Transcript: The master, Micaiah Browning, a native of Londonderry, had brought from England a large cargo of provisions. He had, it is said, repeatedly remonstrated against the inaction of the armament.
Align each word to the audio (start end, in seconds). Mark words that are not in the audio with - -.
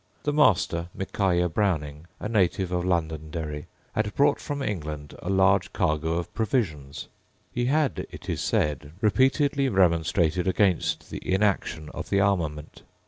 The 0.23 0.33
master, 0.33 0.89
Micaiah 0.95 1.47
Browning, 1.47 2.07
a 2.19 2.27
native 2.27 2.71
of 2.71 2.83
Londonderry, 2.83 3.67
had 3.93 4.15
brought 4.15 4.39
from 4.39 4.63
England 4.63 5.13
a 5.21 5.29
large 5.29 5.73
cargo 5.73 6.13
of 6.13 6.33
provisions. 6.33 7.07
He 7.51 7.65
had, 7.65 8.07
it 8.09 8.27
is 8.27 8.41
said, 8.41 8.93
repeatedly 8.99 9.69
remonstrated 9.69 10.47
against 10.47 11.11
the 11.11 11.21
inaction 11.23 11.89
of 11.89 12.09
the 12.09 12.19
armament. 12.19 12.81